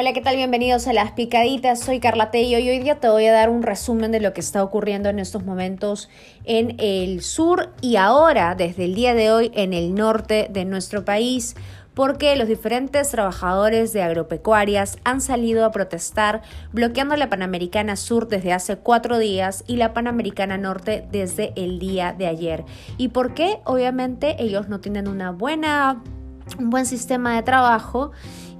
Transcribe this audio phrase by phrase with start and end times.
[0.00, 0.36] Hola, ¿qué tal?
[0.36, 1.80] Bienvenidos a Las Picaditas.
[1.80, 4.40] Soy Carla Tello y hoy día te voy a dar un resumen de lo que
[4.40, 6.08] está ocurriendo en estos momentos
[6.44, 11.04] en el sur y ahora, desde el día de hoy, en el norte de nuestro
[11.04, 11.56] país
[11.94, 16.42] porque los diferentes trabajadores de agropecuarias han salido a protestar
[16.72, 22.14] bloqueando la Panamericana Sur desde hace cuatro días y la Panamericana Norte desde el día
[22.16, 22.64] de ayer.
[22.98, 23.58] ¿Y por qué?
[23.64, 26.04] Obviamente ellos no tienen una buena,
[26.56, 28.12] un buen sistema de trabajo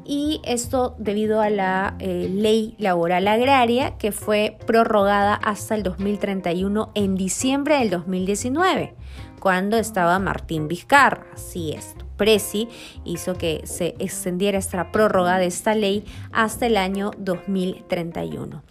[0.09, 6.93] y esto debido a la eh, ley laboral agraria que fue prorrogada hasta el 2031
[6.95, 8.95] en diciembre del 2019,
[9.39, 11.27] cuando estaba Martín Vizcarra.
[11.35, 11.95] Así es.
[12.17, 12.69] Presi
[13.05, 18.63] hizo que se extendiera esta prórroga de esta ley hasta el año 2031.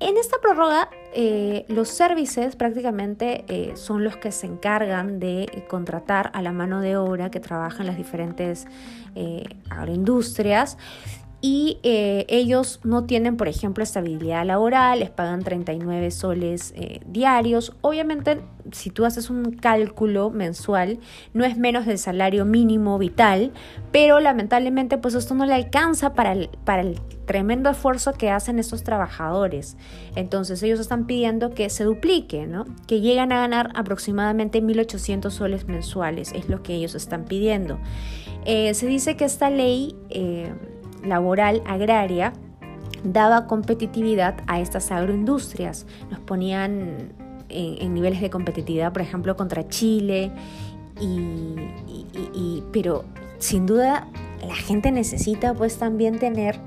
[0.00, 6.30] En esta prórroga, eh, los servicios prácticamente eh, son los que se encargan de contratar
[6.34, 8.66] a la mano de obra que trabaja en las diferentes
[9.14, 10.76] eh, agroindustrias
[11.40, 16.74] y ellos no tienen, por ejemplo, estabilidad laboral, les pagan 39 soles
[17.06, 17.74] diarios.
[17.80, 18.40] Obviamente,
[18.72, 20.98] si tú haces un cálculo mensual,
[21.34, 23.52] no es menos del salario mínimo vital,
[23.92, 28.82] pero lamentablemente, pues esto no le alcanza para para el tremendo esfuerzo que hacen estos
[28.82, 29.76] trabajadores.
[30.16, 32.64] Entonces ellos están pidiendo que se duplique, ¿no?
[32.88, 37.78] que llegan a ganar aproximadamente 1.800 soles mensuales, es lo que ellos están pidiendo.
[38.46, 40.52] Eh, se dice que esta ley eh,
[41.04, 42.32] laboral agraria
[43.04, 47.12] daba competitividad a estas agroindustrias, nos ponían
[47.48, 50.32] en, niveles de competitividad, por ejemplo, contra Chile,
[51.00, 53.04] y, pero
[53.38, 54.08] sin duda
[54.46, 56.58] la gente necesita pues también tener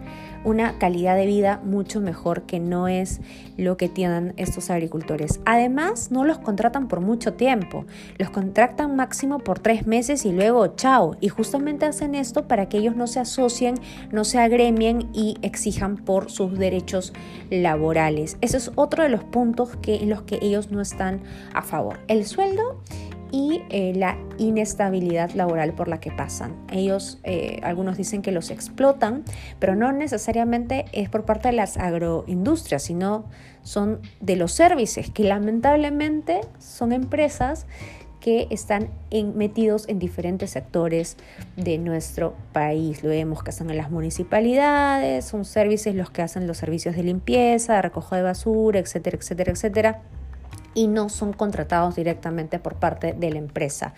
[0.44, 3.22] una calidad de vida mucho mejor que no es
[3.58, 5.39] lo que tienen estos agricultores.
[5.45, 7.86] Además, no los contratan por mucho tiempo,
[8.17, 11.17] los contratan máximo por tres meses y luego chao.
[11.22, 13.75] Y justamente hacen esto para que ellos no se asocien,
[14.12, 17.14] no se agremien y exijan por sus derechos
[17.50, 18.38] laborales.
[18.41, 21.22] Ese es otro de los puntos que, en los que ellos no están
[21.53, 22.00] a favor.
[22.08, 22.81] El sueldo
[23.31, 26.56] y eh, la inestabilidad laboral por la que pasan.
[26.72, 29.24] Ellos, eh, algunos dicen que los explotan,
[29.59, 33.25] pero no necesariamente es por parte de las agroindustrias, sino
[33.64, 37.66] son de los servicios, que lamentablemente son empresas
[38.20, 38.90] que están
[39.34, 41.18] metidos en diferentes sectores
[41.58, 43.03] de nuestro país.
[43.03, 47.02] Lo vemos que están en las municipalidades, son servicios los que hacen los servicios de
[47.03, 50.02] limpieza, de recojo de basura, etcétera, etcétera, etcétera
[50.74, 53.94] y no son contratados directamente por parte de la empresa.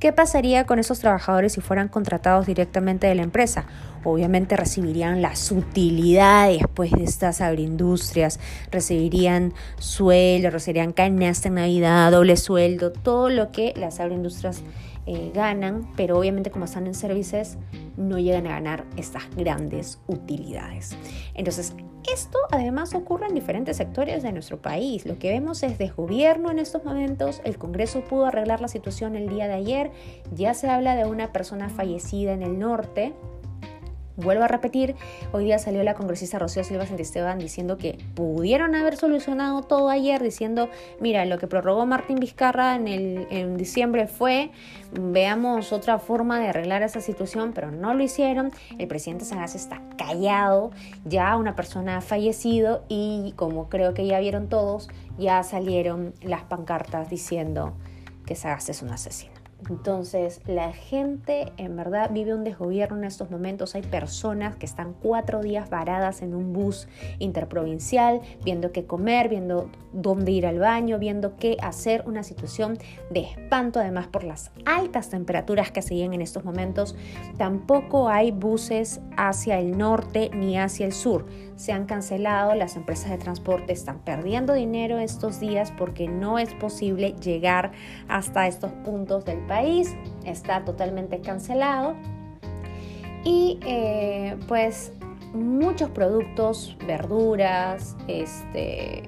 [0.00, 3.66] ¿Qué pasaría con esos trabajadores si fueran contratados directamente de la empresa?
[4.04, 8.38] Obviamente recibirían las utilidades pues, de estas agroindustrias,
[8.70, 14.62] recibirían sueldo, recibirían canasta en Navidad, doble sueldo, todo lo que las agroindustrias
[15.06, 17.56] eh, ganan, pero obviamente como están en servicios
[17.96, 20.96] no llegan a ganar estas grandes utilidades.
[21.34, 21.74] Entonces,
[22.12, 25.06] esto además ocurre en diferentes sectores de nuestro país.
[25.06, 27.40] Lo que vemos es desgobierno en estos momentos.
[27.44, 29.90] El Congreso pudo arreglar la situación el día de ayer.
[30.32, 33.12] Ya se habla de una persona fallecida en el norte
[34.16, 34.96] Vuelvo a repetir,
[35.32, 40.22] hoy día salió la congresista Rocío Silva Santisteban diciendo que pudieron haber solucionado todo ayer,
[40.22, 44.50] diciendo, mira, lo que prorrogó Martín Vizcarra en, el, en diciembre fue,
[44.98, 48.52] veamos otra forma de arreglar esa situación, pero no lo hicieron.
[48.78, 50.70] El presidente Sagaz está callado,
[51.04, 54.88] ya una persona ha fallecido y como creo que ya vieron todos,
[55.18, 57.74] ya salieron las pancartas diciendo
[58.24, 59.35] que Sagaz es un asesino.
[59.68, 63.74] Entonces, la gente en verdad vive un desgobierno en estos momentos.
[63.74, 69.70] Hay personas que están cuatro días varadas en un bus interprovincial, viendo qué comer, viendo
[69.92, 72.04] dónde ir al baño, viendo qué hacer.
[72.06, 72.78] Una situación
[73.10, 76.94] de espanto, además, por las altas temperaturas que siguen en estos momentos.
[77.38, 81.26] Tampoco hay buses hacia el norte ni hacia el sur.
[81.56, 86.52] Se han cancelado, las empresas de transporte están perdiendo dinero estos días porque no es
[86.54, 87.72] posible llegar
[88.08, 91.94] hasta estos puntos del país, está totalmente cancelado
[93.24, 94.92] y eh, pues
[95.34, 99.02] muchos productos, verduras, este,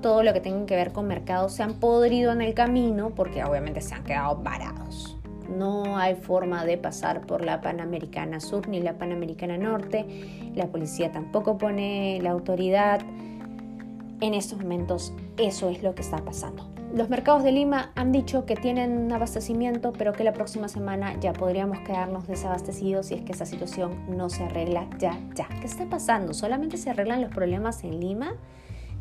[0.00, 3.44] todo lo que tenga que ver con mercados se han podrido en el camino porque
[3.44, 5.16] obviamente se han quedado varados.
[5.48, 10.04] No hay forma de pasar por la Panamericana Sur ni la Panamericana Norte.
[10.54, 13.00] La policía tampoco pone la autoridad.
[14.20, 16.68] En estos momentos eso es lo que está pasando.
[16.96, 21.34] Los mercados de Lima han dicho que tienen abastecimiento, pero que la próxima semana ya
[21.34, 25.46] podríamos quedarnos desabastecidos si es que esa situación no se arregla ya, ya.
[25.60, 26.32] ¿Qué está pasando?
[26.32, 28.32] ¿Solamente se arreglan los problemas en Lima?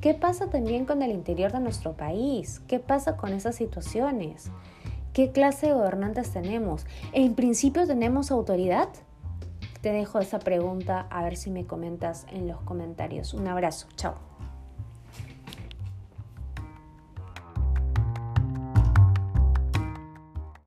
[0.01, 2.61] ¿Qué pasa también con el interior de nuestro país?
[2.67, 4.51] ¿Qué pasa con esas situaciones?
[5.13, 6.85] ¿Qué clase de gobernantes tenemos?
[7.13, 8.89] ¿En principio tenemos autoridad?
[9.79, 13.35] te dejo esa pregunta a ver si me comentas en los comentarios.
[13.35, 14.34] Un abrazo, chao.